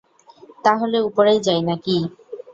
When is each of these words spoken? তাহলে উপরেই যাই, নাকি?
তাহলে 0.65 0.97
উপরেই 1.01 1.39
যাই, 1.41 1.61
নাকি? 1.69 1.95